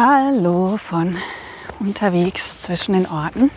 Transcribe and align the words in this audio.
Hallo 0.00 0.76
von 0.76 1.16
unterwegs 1.80 2.62
zwischen 2.62 2.92
den 2.92 3.06
Orten. 3.06 3.50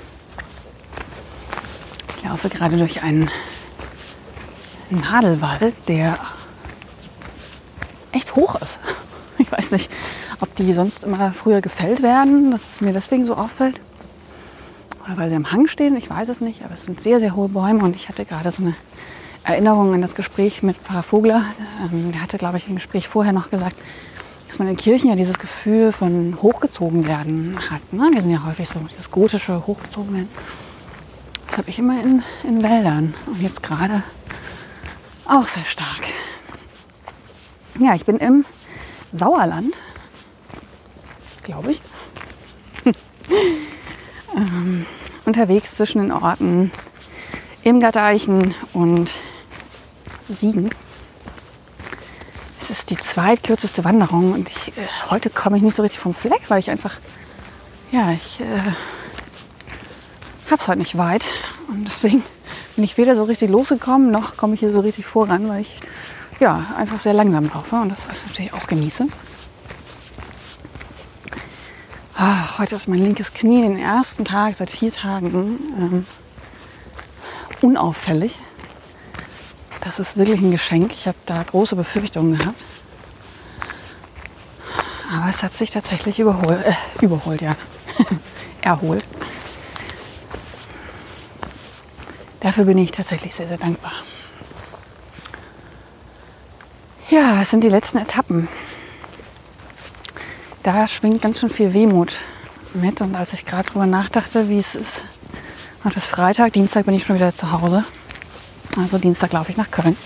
Ich 2.17 2.23
laufe 2.23 2.49
gerade 2.49 2.77
durch 2.77 3.03
einen 3.03 3.29
Nadelwald, 4.89 5.75
der 5.87 6.17
echt 8.11 8.35
hoch 8.35 8.55
ist. 8.55 8.79
Ich 9.37 9.51
weiß 9.51 9.69
nicht, 9.73 9.91
ob 10.39 10.55
die 10.55 10.73
sonst 10.73 11.03
immer 11.03 11.31
früher 11.31 11.61
gefällt 11.61 12.01
werden, 12.01 12.49
dass 12.49 12.71
es 12.71 12.81
mir 12.81 12.91
deswegen 12.91 13.23
so 13.23 13.35
auffällt. 13.35 13.79
Oder 15.05 15.17
weil 15.17 15.29
sie 15.29 15.35
am 15.35 15.51
Hang 15.51 15.67
stehen, 15.67 15.95
ich 15.95 16.09
weiß 16.09 16.29
es 16.29 16.41
nicht, 16.41 16.63
aber 16.63 16.73
es 16.73 16.85
sind 16.85 17.01
sehr, 17.01 17.19
sehr 17.19 17.35
hohe 17.35 17.49
Bäume 17.49 17.83
und 17.83 17.95
ich 17.95 18.09
hatte 18.09 18.25
gerade 18.25 18.49
so 18.49 18.63
eine 18.63 18.73
Erinnerung 19.43 19.93
an 19.93 20.01
das 20.01 20.15
Gespräch 20.15 20.63
mit 20.63 20.77
Pfarrer 20.77 21.03
Vogler. 21.03 21.45
Ähm, 21.83 22.11
der 22.11 22.23
hatte, 22.23 22.39
glaube 22.39 22.57
ich, 22.57 22.67
im 22.67 22.75
Gespräch 22.75 23.07
vorher 23.07 23.31
noch 23.31 23.51
gesagt, 23.51 23.75
dass 24.51 24.59
man 24.59 24.67
in 24.67 24.75
Kirchen 24.75 25.09
ja 25.09 25.15
dieses 25.15 25.39
Gefühl 25.39 25.93
von 25.93 26.37
hochgezogen 26.41 27.07
werden 27.07 27.57
hat. 27.69 27.93
Ne? 27.93 28.09
Wir 28.11 28.21
sind 28.21 28.31
ja 28.31 28.43
häufig 28.45 28.67
so 28.67 28.79
dieses 28.79 29.09
gotische 29.09 29.65
hochgezogen 29.65 30.13
werden. 30.13 30.29
Das 31.47 31.59
habe 31.59 31.69
ich 31.69 31.79
immer 31.79 32.03
in, 32.03 32.21
in 32.43 32.61
Wäldern 32.61 33.13
und 33.27 33.41
jetzt 33.41 33.63
gerade 33.63 34.03
auch 35.23 35.47
sehr 35.47 35.63
stark. 35.63 36.01
Ja, 37.79 37.95
ich 37.95 38.03
bin 38.03 38.17
im 38.17 38.43
Sauerland, 39.13 39.73
glaube 41.43 41.71
ich, 41.71 41.81
ähm, 44.35 44.85
unterwegs 45.23 45.75
zwischen 45.75 46.01
den 46.01 46.11
Orten 46.11 46.73
Irmgard-Eichen 47.63 48.53
und 48.73 49.13
Siegen 50.27 50.71
ist 52.71 52.89
die 52.89 52.97
zweitkürzeste 52.97 53.83
Wanderung 53.83 54.31
und 54.31 54.49
ich, 54.49 54.69
äh, 54.69 54.87
heute 55.09 55.29
komme 55.29 55.57
ich 55.57 55.63
nicht 55.63 55.75
so 55.75 55.83
richtig 55.83 55.99
vom 55.99 56.13
Fleck, 56.13 56.41
weil 56.47 56.59
ich 56.59 56.69
einfach, 56.69 56.95
ja, 57.91 58.11
ich 58.11 58.39
äh, 58.39 58.71
habe 60.49 60.61
es 60.61 60.67
halt 60.67 60.79
nicht 60.79 60.97
weit 60.97 61.25
und 61.67 61.85
deswegen 61.85 62.23
bin 62.75 62.85
ich 62.85 62.97
weder 62.97 63.15
so 63.15 63.23
richtig 63.23 63.49
losgekommen, 63.49 64.09
noch 64.09 64.37
komme 64.37 64.53
ich 64.53 64.61
hier 64.61 64.71
so 64.73 64.79
richtig 64.79 65.05
voran, 65.05 65.49
weil 65.49 65.61
ich 65.61 65.79
ja 66.39 66.65
einfach 66.77 66.99
sehr 66.99 67.13
langsam 67.13 67.49
laufe 67.53 67.75
und 67.75 67.89
das 67.89 68.07
natürlich 68.27 68.53
auch 68.53 68.65
genieße. 68.67 69.07
Ach, 72.15 72.59
heute 72.59 72.75
ist 72.75 72.87
mein 72.87 72.99
linkes 72.99 73.33
Knie 73.33 73.63
den 73.63 73.79
ersten 73.79 74.25
Tag 74.25 74.55
seit 74.55 74.71
vier 74.71 74.91
Tagen 74.91 75.59
ähm, 75.77 76.05
unauffällig. 77.61 78.35
Das 79.81 79.99
ist 79.99 80.15
wirklich 80.15 80.39
ein 80.41 80.51
Geschenk. 80.51 80.93
Ich 80.93 81.07
habe 81.07 81.17
da 81.25 81.43
große 81.43 81.75
Befürchtungen 81.75 82.37
gehabt. 82.37 82.63
Aber 85.11 85.29
es 85.29 85.43
hat 85.43 85.55
sich 85.55 85.71
tatsächlich 85.71 86.19
überholt, 86.19 86.65
äh, 86.65 86.73
überholt, 87.01 87.41
ja, 87.41 87.55
erholt. 88.61 89.03
Dafür 92.39 92.65
bin 92.65 92.77
ich 92.77 92.91
tatsächlich 92.91 93.35
sehr, 93.35 93.47
sehr 93.47 93.57
dankbar. 93.57 93.91
Ja, 97.09 97.41
es 97.41 97.49
sind 97.49 97.63
die 97.63 97.69
letzten 97.69 97.97
Etappen. 97.97 98.47
Da 100.63 100.87
schwingt 100.87 101.21
ganz 101.21 101.39
schön 101.39 101.49
viel 101.49 101.73
Wehmut 101.73 102.13
mit. 102.73 103.01
Und 103.01 103.15
als 103.15 103.33
ich 103.33 103.45
gerade 103.45 103.69
drüber 103.69 103.85
nachdachte, 103.85 104.47
wie 104.47 104.59
es 104.59 104.75
ist, 104.75 105.03
heute 105.83 105.97
ist 105.97 106.07
Freitag, 106.07 106.53
Dienstag 106.53 106.85
bin 106.85 106.93
ich 106.93 107.03
schon 107.03 107.17
wieder 107.17 107.35
zu 107.35 107.51
Hause. 107.51 107.83
Also 108.77 108.97
Dienstag 108.97 109.33
laufe 109.33 109.51
ich 109.51 109.57
nach 109.57 109.69
Köln. 109.69 109.97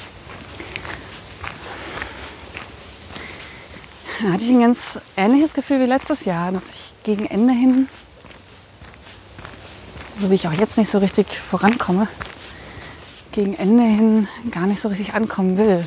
Da 4.21 4.31
hatte 4.31 4.43
ich 4.43 4.49
ein 4.49 4.61
ganz 4.61 4.97
ähnliches 5.15 5.53
Gefühl 5.53 5.81
wie 5.81 5.85
letztes 5.85 6.25
Jahr, 6.25 6.51
dass 6.51 6.69
ich 6.69 6.93
gegen 7.03 7.25
Ende 7.25 7.53
hin, 7.53 7.89
so 10.19 10.31
wie 10.31 10.35
ich 10.35 10.47
auch 10.47 10.53
jetzt 10.53 10.77
nicht 10.77 10.89
so 10.89 10.97
richtig 10.97 11.27
vorankomme, 11.37 12.07
gegen 13.33 13.53
Ende 13.53 13.83
hin 13.83 14.27
gar 14.49 14.65
nicht 14.65 14.81
so 14.81 14.87
richtig 14.87 15.13
ankommen 15.13 15.57
will. 15.57 15.85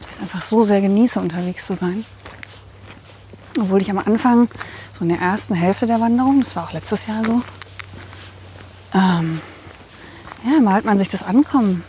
Ich 0.00 0.16
es 0.16 0.20
einfach 0.20 0.42
so 0.42 0.64
sehr 0.64 0.80
genieße, 0.80 1.18
unterwegs 1.20 1.66
zu 1.66 1.74
sein. 1.74 2.04
Obwohl 3.58 3.80
ich 3.80 3.90
am 3.90 3.98
Anfang, 3.98 4.48
so 4.98 5.04
in 5.04 5.08
der 5.08 5.20
ersten 5.20 5.54
Hälfte 5.54 5.86
der 5.86 6.00
Wanderung, 6.00 6.42
das 6.42 6.54
war 6.56 6.64
auch 6.64 6.72
letztes 6.72 7.06
Jahr 7.06 7.24
so, 7.24 7.42
ähm, 8.92 9.40
ja, 10.46 10.60
malt 10.60 10.84
man 10.84 10.98
sich 10.98 11.08
das 11.08 11.22
Ankommen 11.22 11.82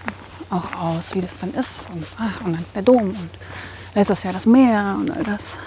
auch 0.49 0.75
aus, 0.75 1.13
wie 1.13 1.21
das 1.21 1.37
dann 1.39 1.53
ist. 1.53 1.85
Und, 1.93 2.05
ach, 2.17 2.41
und 2.43 2.53
dann 2.53 2.65
der 2.73 2.81
Dom 2.81 3.09
und 3.09 3.29
letztes 3.93 4.23
Jahr 4.23 4.33
das 4.33 4.45
Meer 4.45 4.95
und 4.99 5.11
all 5.11 5.23
das. 5.23 5.57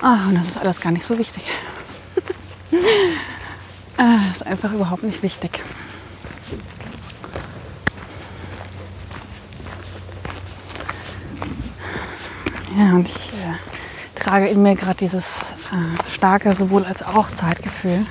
Ach, 0.00 0.28
und 0.28 0.36
das 0.36 0.46
ist 0.46 0.56
alles 0.56 0.80
gar 0.80 0.92
nicht 0.92 1.04
so 1.04 1.18
wichtig. 1.18 1.42
ah, 3.98 4.18
ist 4.32 4.46
einfach 4.46 4.72
überhaupt 4.72 5.02
nicht 5.02 5.22
wichtig. 5.22 5.62
Ja, 12.78 12.94
und 12.94 13.08
ich 13.08 13.28
äh, 13.32 14.18
trage 14.18 14.46
in 14.48 14.62
mir 14.62 14.76
gerade 14.76 14.96
dieses 14.96 15.26
äh, 15.26 16.12
starke 16.12 16.54
sowohl 16.54 16.84
als 16.84 17.02
auch 17.02 17.30
Zeitgefühl. 17.32 18.06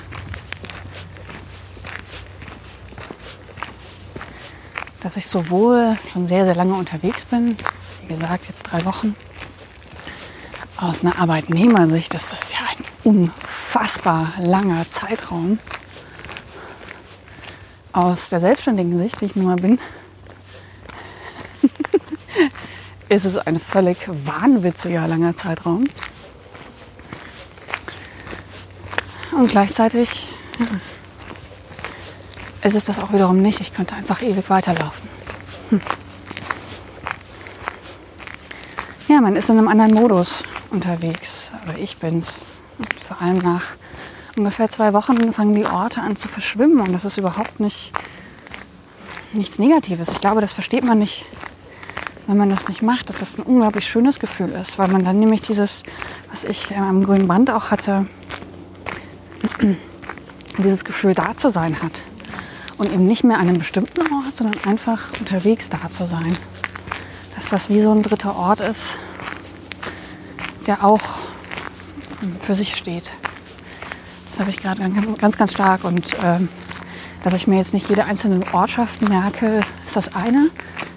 Dass 5.09 5.17
ich 5.17 5.25
sowohl 5.25 5.97
schon 6.13 6.27
sehr, 6.27 6.45
sehr 6.45 6.53
lange 6.53 6.75
unterwegs 6.75 7.25
bin, 7.25 7.57
wie 8.03 8.13
gesagt, 8.13 8.43
jetzt 8.47 8.61
drei 8.61 8.85
Wochen, 8.85 9.15
aus 10.77 11.03
einer 11.03 11.17
Arbeitnehmersicht 11.17 12.13
ist 12.13 12.31
das 12.31 12.53
ja 12.53 12.59
ein 12.69 12.85
unfassbar 13.03 14.33
langer 14.39 14.87
Zeitraum. 14.87 15.57
Aus 17.91 18.29
der 18.29 18.39
selbstständigen 18.39 18.99
Sicht, 18.99 19.19
die 19.19 19.25
ich 19.25 19.35
nun 19.35 19.45
mal 19.47 19.55
bin, 19.55 19.79
ist 23.09 23.25
es 23.25 23.35
ein 23.35 23.59
völlig 23.59 23.97
wahnwitziger 24.07 25.07
langer 25.07 25.35
Zeitraum. 25.35 25.85
Und 29.31 29.49
gleichzeitig 29.49 30.27
ist 32.63 32.75
es 32.75 32.85
das 32.85 32.99
auch 32.99 33.13
wiederum 33.13 33.41
nicht. 33.41 33.61
Ich 33.61 33.73
könnte 33.73 33.95
einfach 33.95 34.21
ewig 34.21 34.49
weiterlaufen. 34.49 35.09
Hm. 35.69 35.81
Ja, 39.07 39.21
man 39.21 39.35
ist 39.35 39.49
in 39.49 39.57
einem 39.57 39.67
anderen 39.67 39.93
Modus 39.93 40.43
unterwegs. 40.69 41.51
Aber 41.63 41.77
ich 41.77 41.97
bin's. 41.97 42.27
Und 42.77 42.93
vor 42.93 43.21
allem 43.21 43.39
nach 43.39 43.63
ungefähr 44.35 44.69
zwei 44.69 44.93
Wochen 44.93 45.33
fangen 45.33 45.55
die 45.55 45.65
Orte 45.65 46.01
an 46.01 46.15
zu 46.15 46.27
verschwimmen. 46.27 46.81
Und 46.81 46.93
das 46.93 47.05
ist 47.05 47.17
überhaupt 47.17 47.59
nicht 47.59 47.91
nichts 49.31 49.59
Negatives. 49.59 50.09
Ich 50.11 50.21
glaube, 50.21 50.41
das 50.41 50.53
versteht 50.53 50.83
man 50.83 50.99
nicht, 50.99 51.23
wenn 52.27 52.37
man 52.37 52.49
das 52.49 52.67
nicht 52.67 52.81
macht, 52.81 53.09
dass 53.09 53.19
das 53.19 53.37
ein 53.37 53.43
unglaublich 53.43 53.87
schönes 53.87 54.19
Gefühl 54.19 54.49
ist, 54.51 54.77
weil 54.77 54.87
man 54.87 55.03
dann 55.03 55.19
nämlich 55.19 55.41
dieses, 55.41 55.83
was 56.29 56.43
ich 56.43 56.75
am 56.75 57.03
grünen 57.03 57.27
Band 57.27 57.51
auch 57.51 57.71
hatte, 57.71 58.07
dieses 60.57 60.83
Gefühl 60.83 61.13
da 61.13 61.37
zu 61.37 61.49
sein 61.49 61.81
hat 61.81 62.01
und 62.79 62.91
eben 62.93 63.05
nicht 63.05 63.23
mehr 63.23 63.37
an 63.37 63.49
einem 63.49 63.59
bestimmten 63.59 64.01
Ort, 64.13 64.35
sondern 64.35 64.57
einfach 64.63 65.11
unterwegs 65.19 65.69
da 65.69 65.89
zu 65.89 66.05
sein. 66.05 66.35
Dass 67.35 67.49
das 67.49 67.69
wie 67.69 67.81
so 67.81 67.91
ein 67.91 68.01
dritter 68.01 68.35
Ort 68.35 68.61
ist, 68.61 68.97
der 70.65 70.83
auch 70.83 71.01
für 72.41 72.55
sich 72.55 72.75
steht. 72.75 73.03
Das 74.29 74.39
habe 74.39 74.49
ich 74.49 74.57
gerade 74.57 74.89
ganz, 75.17 75.37
ganz 75.37 75.51
stark. 75.51 75.83
Und 75.83 76.13
äh, 76.15 76.39
dass 77.23 77.33
ich 77.33 77.47
mir 77.47 77.57
jetzt 77.57 77.73
nicht 77.73 77.89
jede 77.89 78.05
einzelne 78.05 78.41
Ortschaft 78.53 79.01
merke, 79.01 79.59
ist 79.85 79.95
das 79.95 80.15
eine. 80.15 80.49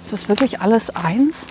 Es 0.07 0.13
ist 0.13 0.29
wirklich 0.29 0.61
alles 0.61 0.91
eins. 0.91 1.47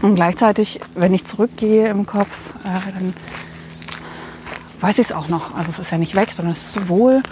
Und 0.00 0.14
gleichzeitig, 0.14 0.80
wenn 0.94 1.12
ich 1.12 1.26
zurückgehe 1.26 1.88
im 1.88 2.06
Kopf, 2.06 2.30
äh, 2.64 2.92
dann 2.92 3.14
weiß 4.80 4.98
ich 5.00 5.06
es 5.10 5.12
auch 5.12 5.28
noch. 5.28 5.54
Also 5.54 5.70
es 5.70 5.78
ist 5.78 5.90
ja 5.90 5.98
nicht 5.98 6.14
weg, 6.14 6.30
sondern 6.32 6.52
es 6.52 6.62
ist 6.62 6.72
sowohl 6.72 7.22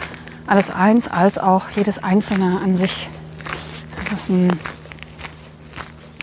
alles 0.46 0.70
eins, 0.70 1.08
als 1.08 1.38
auch 1.38 1.70
jedes 1.70 2.02
Einzelne 2.02 2.60
an 2.62 2.76
sich. 2.76 3.08
Das 4.10 4.22
ist 4.22 4.30
ein 4.30 4.50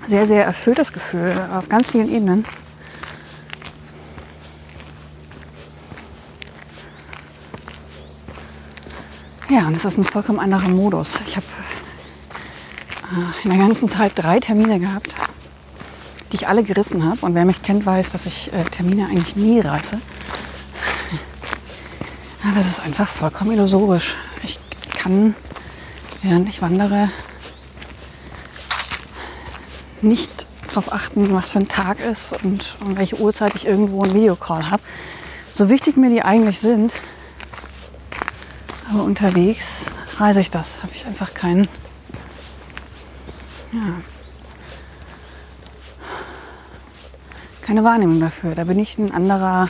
sehr, 0.08 0.25
sehr 0.25 0.46
erfülltes 0.46 0.94
Gefühl 0.94 1.34
auf 1.54 1.70
ganz 1.70 1.92
vielen 1.92 2.10
Ebenen. 2.10 2.46
Ja, 9.50 9.68
und 9.68 9.78
es 9.78 9.86
ist 9.86 9.98
ein 9.98 10.06
vollkommen 10.06 10.40
anderer 10.40 10.68
Modus. 10.68 11.20
Ich 11.28 11.36
habe 11.36 11.46
äh, 13.12 13.44
in 13.44 13.52
der 13.52 13.60
ganzen 13.60 13.88
Zeit 13.88 14.14
drei 14.16 14.40
Termine 14.40 14.80
gehabt, 14.80 15.14
die 16.31 16.38
ich 16.38 16.48
alle 16.48 16.64
gerissen 16.64 17.06
habe. 17.06 17.24
Und 17.25 17.36
wer 17.36 17.46
mich 17.46 17.62
kennt, 17.62 17.86
weiß, 17.86 18.12
dass 18.14 18.25
ich 18.25 18.52
äh, 18.52 18.64
Termine 18.64 19.06
eigentlich 19.08 19.36
nie 19.36 19.60
reiße. 19.60 20.00
Ja, 22.44 22.51
das 22.56 22.68
ist 22.68 22.80
einfach 22.81 23.07
vollkommen 23.07 23.51
illusorisch. 23.51 24.16
Ich 24.44 24.60
kann, 24.98 25.34
während 26.22 26.50
ich 26.50 26.62
wandere, 26.62 27.10
nicht 30.01 30.45
darauf 30.68 30.92
achten, 30.92 31.34
was 31.34 31.51
für 31.51 31.60
ein 31.60 31.69
Tag 31.69 32.01
ist 32.01 32.34
und 32.44 32.75
um 32.84 32.98
welche 32.98 33.18
Uhrzeit 33.18 33.56
ich 33.56 33.66
irgendwo 33.66 34.04
einen 34.04 34.13
Videocall 34.13 34.69
habe. 34.69 34.84
So 35.54 35.69
wichtig 35.69 35.95
mir 35.95 36.10
die 36.10 36.22
eigentlich 36.22 36.60
sind, 36.60 36.92
aber 38.92 39.04
unterwegs 39.04 39.89
reise 40.18 40.42
ich 40.42 40.50
das, 40.50 40.84
habe 40.84 40.92
ich 40.94 41.06
einfach 41.06 41.34
keinen. 41.34 41.69
Ja. 43.72 44.01
Keine 47.62 47.86
Wahrnehmung 47.86 48.19
dafür. 48.19 48.54
Da 48.54 48.66
bin 48.66 48.80
ich 48.80 48.98
ein 48.98 49.13
anderer, 49.13 49.69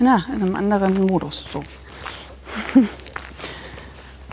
na, 0.00 0.24
in 0.34 0.42
einem 0.42 0.56
anderen 0.56 1.06
Modus. 1.06 1.44
So. 1.52 1.62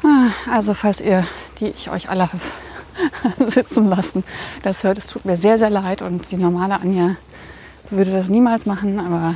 Ah, 0.01 0.29
also 0.49 0.73
falls 0.73 1.01
ihr, 1.01 1.27
die 1.59 1.67
ich 1.67 1.89
euch 1.89 2.09
alle 2.09 2.29
sitzen 3.49 3.89
lassen, 3.89 4.23
das 4.63 4.83
hört, 4.83 4.97
es 4.97 5.07
tut 5.07 5.25
mir 5.25 5.35
sehr, 5.35 5.57
sehr 5.57 5.69
leid 5.69 6.01
und 6.01 6.31
die 6.31 6.37
normale 6.37 6.75
Anja 6.75 7.17
würde 7.89 8.11
das 8.11 8.29
niemals 8.29 8.65
machen, 8.65 8.97
aber 8.99 9.35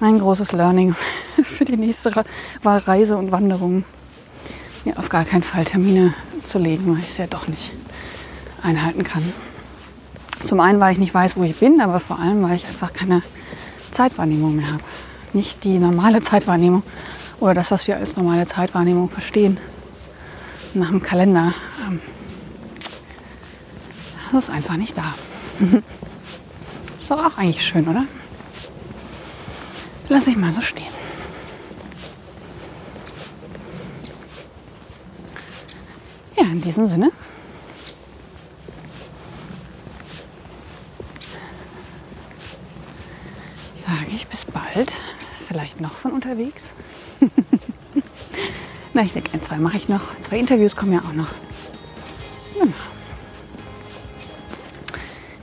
ein 0.00 0.18
großes 0.18 0.52
Learning 0.52 0.96
für 1.42 1.66
die 1.66 1.76
nächste 1.76 2.24
Reise 2.64 3.18
und 3.18 3.32
Wanderung, 3.32 3.84
mir 4.86 4.98
auf 4.98 5.10
gar 5.10 5.26
keinen 5.26 5.42
Fall 5.42 5.66
Termine 5.66 6.14
zu 6.46 6.58
legen, 6.58 6.90
weil 6.90 7.02
ich 7.02 7.10
es 7.10 7.18
ja 7.18 7.26
doch 7.26 7.48
nicht 7.48 7.70
einhalten 8.62 9.04
kann. 9.04 9.30
Zum 10.46 10.58
einen, 10.60 10.80
weil 10.80 10.92
ich 10.92 10.98
nicht 10.98 11.12
weiß, 11.12 11.36
wo 11.36 11.42
ich 11.42 11.58
bin, 11.58 11.82
aber 11.82 12.00
vor 12.00 12.18
allem, 12.18 12.42
weil 12.42 12.56
ich 12.56 12.66
einfach 12.66 12.94
keine 12.94 13.22
Zeitwahrnehmung 13.90 14.56
mehr 14.56 14.72
habe 14.72 14.82
nicht 15.34 15.64
die 15.64 15.78
normale 15.78 16.22
Zeitwahrnehmung 16.22 16.82
oder 17.40 17.54
das, 17.54 17.70
was 17.70 17.86
wir 17.86 17.96
als 17.96 18.16
normale 18.16 18.46
Zeitwahrnehmung 18.46 19.08
verstehen 19.08 19.58
nach 20.74 20.88
dem 20.88 21.02
Kalender. 21.02 21.52
Ähm, 21.86 22.00
das 24.32 24.44
ist 24.44 24.50
einfach 24.50 24.76
nicht 24.76 24.96
da. 24.96 25.14
ist 26.98 27.10
doch 27.10 27.24
auch 27.24 27.36
eigentlich 27.36 27.66
schön, 27.66 27.86
oder? 27.86 28.04
Lass 30.08 30.26
ich 30.26 30.36
mal 30.36 30.52
so 30.52 30.60
stehen. 30.60 30.86
Ja, 36.36 36.44
in 36.44 36.60
diesem 36.60 36.88
Sinne. 36.88 37.10
Sage 43.84 44.10
ich 44.14 44.26
bis 44.26 44.44
bald 44.44 44.92
vielleicht 45.46 45.80
noch 45.80 45.92
von 45.92 46.12
unterwegs. 46.12 46.64
Na, 48.94 49.02
ich 49.02 49.12
denke, 49.12 49.32
ein, 49.32 49.42
zwei 49.42 49.56
mache 49.56 49.76
ich 49.76 49.88
noch. 49.88 50.00
Zwei 50.22 50.38
Interviews 50.38 50.76
kommen 50.76 50.92
ja 50.92 51.00
auch 51.00 51.12
noch. 51.12 51.28
Genau. 52.54 52.72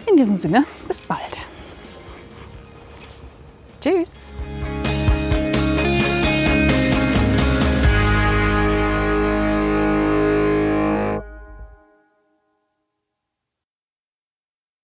In 0.10 0.18
diesem 0.18 0.38
Sinne, 0.38 0.66
bis 0.88 1.02
bald. 1.02 1.38
Tschüss. 3.82 4.12